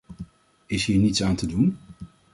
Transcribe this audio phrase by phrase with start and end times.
[0.65, 1.77] Is hier niets aan te doen?